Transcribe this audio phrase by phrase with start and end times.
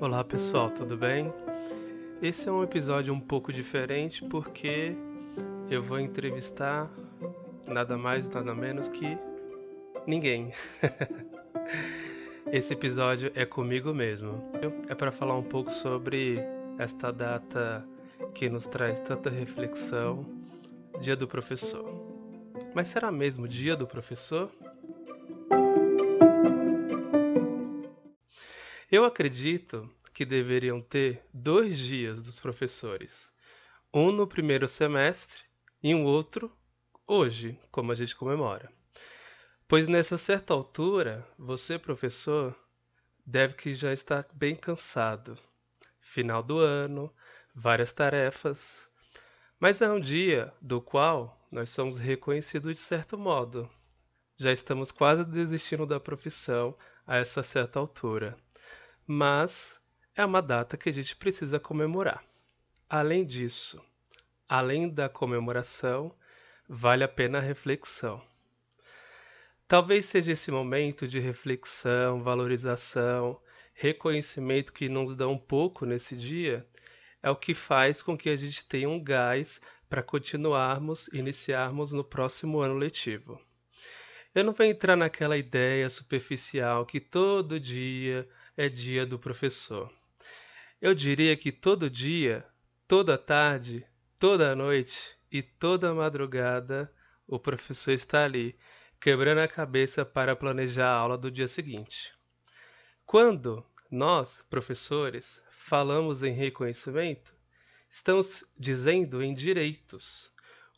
[0.00, 1.30] Olá pessoal, tudo bem?
[2.22, 4.96] Esse é um episódio um pouco diferente porque
[5.68, 6.90] eu vou entrevistar
[7.66, 9.18] nada mais, nada menos que
[10.06, 10.54] ninguém.
[12.50, 14.40] Esse episódio é comigo mesmo.
[14.88, 16.38] É para falar um pouco sobre
[16.78, 17.86] esta data
[18.32, 20.24] que nos traz tanta reflexão,
[20.98, 21.84] Dia do Professor.
[22.74, 24.50] Mas será mesmo Dia do Professor?
[28.90, 33.32] Eu acredito que deveriam ter dois dias dos professores.
[33.92, 35.42] Um no primeiro semestre
[35.82, 36.52] e um outro
[37.04, 38.72] hoje, como a gente comemora.
[39.66, 42.54] Pois nessa certa altura, você, professor,
[43.26, 45.36] deve que já estar bem cansado.
[46.00, 47.12] Final do ano,
[47.52, 48.88] várias tarefas.
[49.58, 53.68] Mas é um dia do qual nós somos reconhecidos de certo modo.
[54.36, 58.36] Já estamos quase desistindo da profissão a essa certa altura.
[59.06, 59.78] Mas
[60.16, 62.24] é uma data que a gente precisa comemorar.
[62.88, 63.80] Além disso,
[64.48, 66.12] além da comemoração,
[66.68, 68.20] vale a pena a reflexão.
[69.68, 73.40] Talvez seja esse momento de reflexão, valorização,
[73.72, 76.66] reconhecimento que nos dá um pouco nesse dia,
[77.22, 82.04] é o que faz com que a gente tenha um gás para continuarmos, iniciarmos no
[82.04, 83.40] próximo ano letivo.
[84.34, 89.88] Eu não vou entrar naquela ideia superficial que todo dia é dia do professor.
[90.82, 92.44] Eu diria que todo dia,
[92.88, 93.86] toda tarde,
[94.18, 96.92] toda noite e toda madrugada
[97.28, 98.58] o professor está ali,
[99.00, 102.12] quebrando a cabeça para planejar a aula do dia seguinte.
[103.06, 107.32] Quando nós, professores, falamos em reconhecimento,
[107.88, 110.33] estamos dizendo em direitos.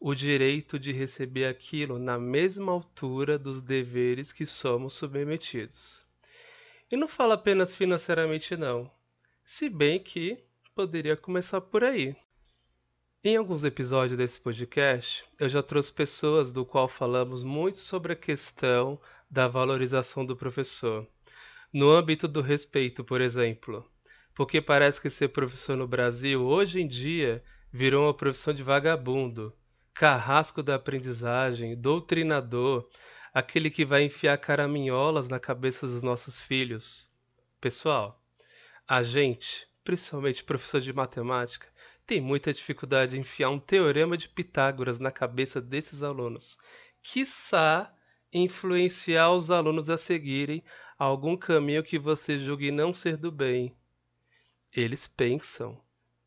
[0.09, 6.01] O direito de receber aquilo na mesma altura dos deveres que somos submetidos.
[6.89, 8.89] E não fala apenas financeiramente, não
[9.45, 10.39] se bem que
[10.77, 12.15] poderia começar por aí.
[13.25, 18.17] Em alguns episódios desse podcast, eu já trouxe pessoas do qual falamos muito sobre a
[18.17, 21.05] questão da valorização do professor,
[21.73, 23.85] no âmbito do respeito, por exemplo,
[24.37, 27.43] porque parece que ser professor no Brasil hoje em dia
[27.73, 29.53] virou uma profissão de vagabundo,
[29.97, 32.87] carrasco da aprendizagem, doutrinador,
[33.33, 37.09] aquele que vai enfiar caraminholas na cabeça dos nossos filhos.
[37.59, 38.23] Pessoal,
[38.87, 41.67] a gente, principalmente professor de matemática,
[42.07, 46.59] tem muita dificuldade em enfiar um teorema de Pitágoras na cabeça desses alunos.
[47.03, 47.91] Quiçá
[48.31, 50.63] influenciar os alunos a seguirem
[50.99, 53.75] algum caminho que você julgue não ser do bem.
[54.71, 55.83] Eles pensam,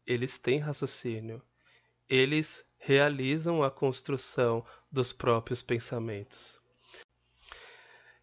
[0.07, 1.39] eles têm raciocínio,
[2.09, 6.59] eles realizam a construção dos próprios pensamentos.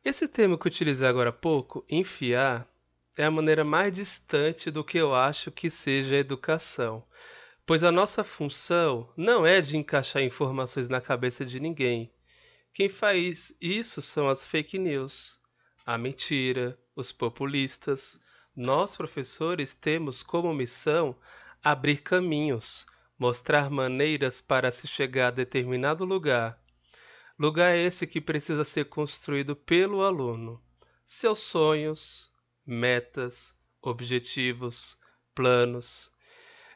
[0.04, 2.68] Esse termo que utilizei agora há pouco, enfiar,
[3.16, 7.04] é a maneira mais distante do que eu acho que seja a educação,
[7.64, 12.12] pois a nossa função não é de encaixar informações na cabeça de ninguém.
[12.74, 15.38] Quem faz isso são as fake news,
[15.86, 18.18] a mentira, os populistas.
[18.54, 21.16] Nós, professores, temos como missão
[21.62, 22.84] abrir caminhos,
[23.18, 26.60] mostrar maneiras para se chegar a determinado lugar.
[27.38, 30.62] Lugar esse que precisa ser construído pelo aluno.
[31.04, 32.32] Seus sonhos,
[32.64, 34.98] metas, objetivos,
[35.34, 36.10] planos.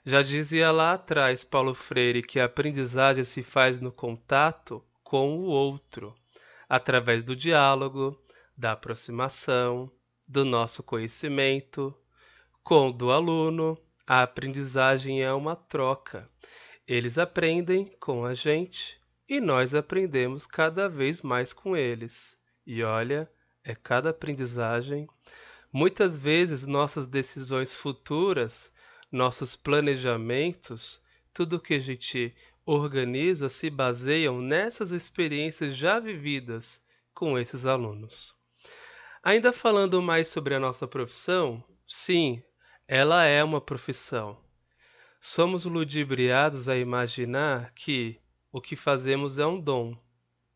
[0.04, 5.42] Já dizia lá atrás Paulo Freire que a aprendizagem se faz no contato com o
[5.42, 6.14] outro,
[6.68, 8.18] através do diálogo,
[8.56, 9.90] da aproximação,
[10.28, 11.94] do nosso conhecimento.
[12.62, 13.76] Com o do aluno,
[14.10, 16.26] a aprendizagem é uma troca.
[16.84, 22.36] Eles aprendem com a gente e nós aprendemos cada vez mais com eles.
[22.66, 23.30] E olha,
[23.62, 25.06] é cada aprendizagem
[25.72, 28.72] Muitas vezes nossas decisões futuras,
[29.12, 31.00] nossos planejamentos,
[31.32, 32.34] tudo que a gente
[32.66, 36.82] organiza se baseiam nessas experiências já vividas
[37.14, 38.34] com esses alunos.
[39.22, 42.42] Ainda falando mais sobre a nossa profissão, sim,
[42.92, 44.36] ela é uma profissão.
[45.20, 48.18] Somos ludibriados a imaginar que
[48.50, 49.96] o que fazemos é um dom.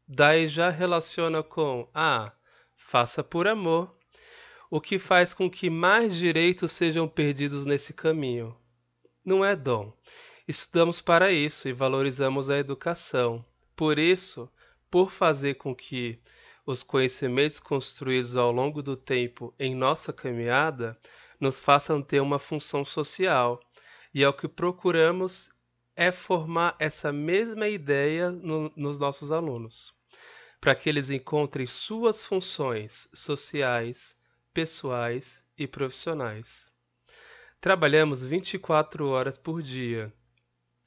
[0.05, 2.33] Daí já relaciona com ah,
[2.75, 3.97] faça por amor,
[4.69, 8.57] o que faz com que mais direitos sejam perdidos nesse caminho.
[9.25, 9.93] Não é dom.
[10.49, 13.45] Estudamos para isso e valorizamos a educação.
[13.77, 14.51] Por isso,
[14.91, 16.19] por fazer com que
[16.67, 20.99] os conhecimentos construídos ao longo do tempo em nossa caminhada
[21.41, 23.61] nos façam ter uma função social,
[24.13, 25.51] e é o que procuramos
[25.97, 29.95] é formar essa mesma ideia no, nos nossos alunos.
[30.61, 34.17] para que eles encontrem suas funções sociais,
[34.53, 36.67] pessoais e profissionais.
[37.61, 40.13] Trabalhamos 24 horas por dia.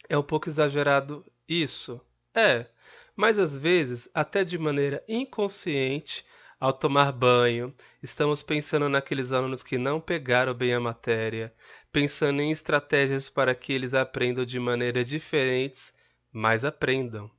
[0.10, 2.02] É um pouco exagerado isso?
[2.34, 2.68] É,
[3.16, 6.26] mas às vezes, até de maneira inconsciente,
[6.60, 11.54] ao tomar banho, estamos pensando naqueles alunos que não pegaram bem a matéria,
[11.92, 15.94] pensando em estratégias para que eles aprendam de maneiras diferentes,
[16.32, 17.30] mas aprendam.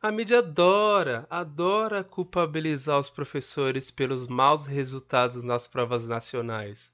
[0.00, 6.92] A mídia adora, adora culpabilizar os professores pelos maus resultados nas provas nacionais,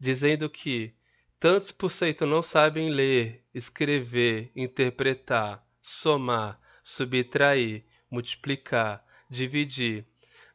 [0.00, 0.92] dizendo que
[1.38, 10.04] tantos por cento não sabem ler, escrever, interpretar, somar, subtrair, multiplicar, dividir.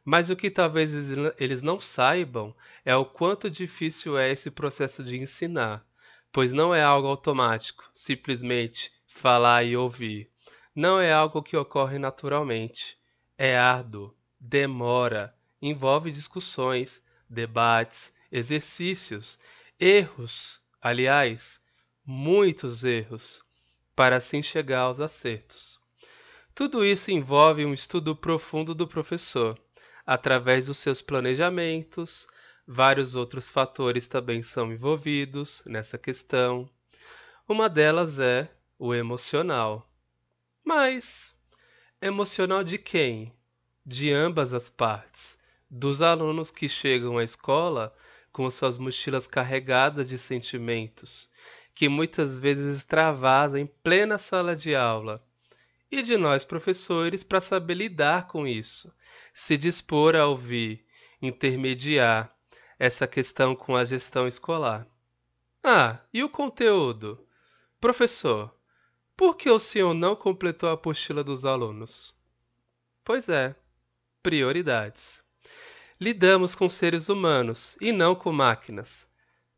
[0.04, 0.92] Mas o que talvez
[1.38, 2.54] eles não saibam
[2.84, 5.84] é o quanto difícil é esse processo de ensinar,
[6.30, 10.30] pois não é algo automático, simplesmente falar e ouvir
[10.74, 12.98] não é algo que ocorre naturalmente.
[13.38, 19.38] É árduo, demora, envolve discussões, debates, exercícios,
[19.78, 21.60] erros, aliás,
[22.04, 23.42] muitos erros,
[23.94, 25.80] para assim chegar aos acertos.
[26.54, 29.58] Tudo isso envolve um estudo profundo do professor,
[30.06, 32.26] através dos seus planejamentos,
[32.66, 36.68] vários outros fatores também são envolvidos nessa questão.
[37.48, 39.88] Uma delas é o emocional.
[40.64, 41.34] Mas
[42.00, 43.32] emocional de quem?
[43.84, 45.38] De ambas as partes.
[45.70, 47.94] Dos alunos que chegam à escola
[48.32, 51.28] com suas mochilas carregadas de sentimentos,
[51.74, 55.24] que muitas vezes extravasam em plena sala de aula.
[55.94, 58.92] E de nós, professores, para saber lidar com isso,
[59.32, 60.84] se dispor a ouvir,
[61.22, 62.36] intermediar
[62.76, 64.88] essa questão com a gestão escolar.
[65.62, 67.24] Ah, e o conteúdo?
[67.80, 68.52] Professor,
[69.16, 72.12] por que o senhor não completou a apostila dos alunos?
[73.04, 73.54] Pois é,
[74.20, 75.22] prioridades.
[76.00, 79.06] Lidamos com seres humanos e não com máquinas.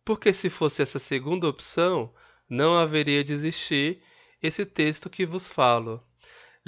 [0.05, 2.13] Porque se fosse essa segunda opção,
[2.47, 4.03] não haveria de existir
[4.43, 6.06] esse texto que vos falo.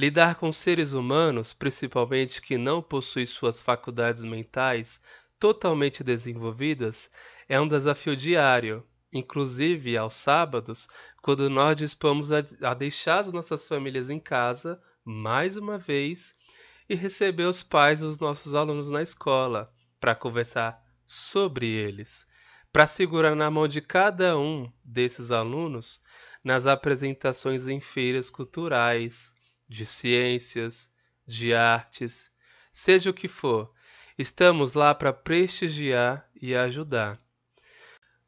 [0.00, 5.00] Lidar com seres humanos, principalmente que não possuem suas faculdades mentais
[5.40, 7.10] totalmente desenvolvidas,
[7.48, 8.86] é um desafio diário.
[9.12, 10.86] Inclusive aos sábados,
[11.20, 16.34] quando nós dispomos a, deixar as nossas famílias em casa, mais uma vez,
[16.88, 22.24] e receber os pais dos nossos alunos na escola, para conversar sobre eles,
[22.72, 26.00] para segurar na mão de cada um desses alunos
[26.44, 29.36] nas apresentações em feiras culturais,
[29.68, 30.90] de ciências,
[31.26, 32.30] de artes,
[32.72, 33.72] seja o que for,
[34.16, 37.20] estamos lá para prestigiar e ajudar.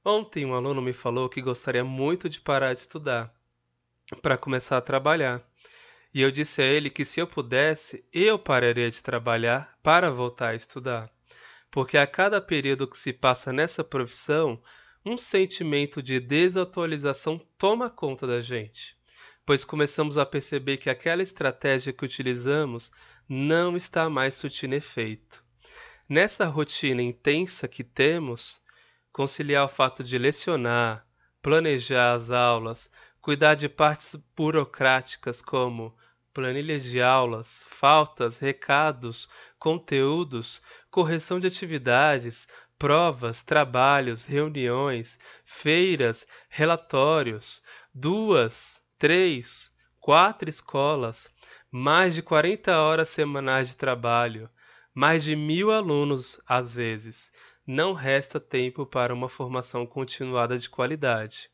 [0.05, 3.35] Ontem um aluno me falou que gostaria muito de parar de estudar
[4.23, 5.43] para começar a trabalhar.
[6.13, 10.49] E eu disse a ele que se eu pudesse, eu pararia de trabalhar para voltar
[10.49, 11.11] a estudar.
[11.71, 14.61] Porque a cada período que se passa nessa profissão,
[15.05, 18.97] um sentimento de desatualização toma conta da gente,
[19.45, 22.91] pois começamos a perceber que aquela estratégia que utilizamos
[23.29, 25.43] não está mais surtindo efeito.
[26.09, 28.61] Nessa rotina intensa que temos,
[29.13, 31.07] conciliar o fato de lecionar,
[31.41, 32.91] planejar as aulas,
[33.21, 35.97] cuidar de partes burocráticas como
[36.33, 39.29] planilhas de aulas, faltas, recados,
[39.59, 40.61] conteúdos,
[40.91, 42.49] correção de atividades,
[42.79, 47.63] provas, trabalhos, reuniões, feiras, relatórios,
[47.93, 51.31] duas, três, quatro escolas,
[51.71, 54.47] mais de 40 horas semanais de trabalho,
[54.95, 57.33] mais de mil alunos às vezes,
[57.67, 61.51] não resta tempo para uma formação continuada de qualidade.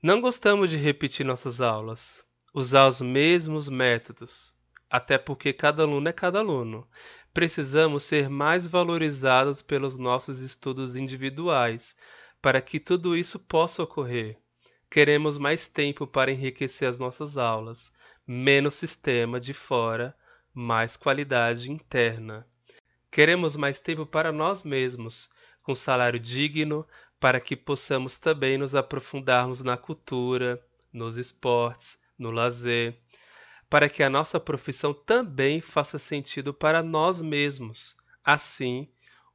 [0.00, 4.54] Não gostamos de repetir nossas aulas, usar os mesmos métodos,
[4.88, 6.88] até porque cada aluno é cada aluno.
[7.34, 11.96] Precisamos ser mais valorizados pelos nossos estudos individuais
[12.40, 14.38] para que tudo isso possa ocorrer.
[14.90, 17.92] Queremos mais tempo para enriquecer as nossas aulas,
[18.26, 20.16] menos sistema de fora,
[20.54, 22.46] mais qualidade interna.
[23.10, 25.28] Queremos mais tempo para nós mesmos,
[25.62, 26.86] com salário digno,
[27.20, 32.98] para que possamos também nos aprofundarmos na cultura, nos esportes, no lazer,
[33.68, 38.88] para que a nossa profissão também faça sentido para nós mesmos, assim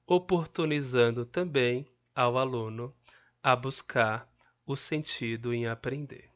[0.07, 2.93] oportunizando também ao aluno
[3.41, 4.32] a buscar
[4.65, 6.29] o sentido em aprender.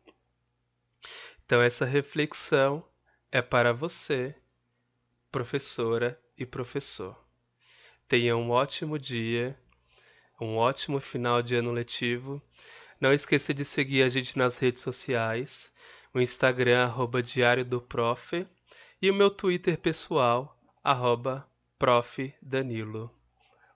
[1.46, 2.86] Então, essa reflexão
[3.32, 4.36] é para você,
[5.32, 7.18] professora e professor.
[8.08, 9.58] Tenha um ótimo dia,
[10.40, 12.42] um ótimo final de ano letivo.
[13.00, 15.74] Não esqueça de seguir a gente nas redes sociais,
[16.14, 18.46] o Instagram arroba Diário do Prof
[19.02, 22.34] e o meu Twitter pessoal, arroba Prof.
[22.42, 23.14] Danilo.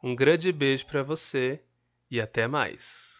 [0.01, 1.61] Um grande beijo para você
[2.09, 3.10] e até mais.